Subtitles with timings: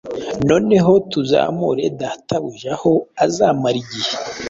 [0.49, 2.91] Noneho tuzamure databujaaho
[3.25, 4.11] azamara igihe